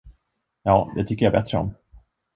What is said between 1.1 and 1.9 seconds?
jag bättre om.